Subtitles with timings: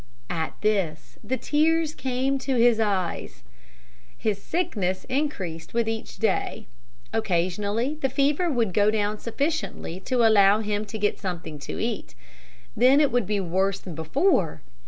[0.31, 3.43] At this the tears came to his eyes.
[4.17, 6.65] His sickness increased with each day.
[7.13, 12.15] Occasionally the fever would go down sufficiently to allow him to get something to eat.
[12.75, 14.63] Then it would be worse than before.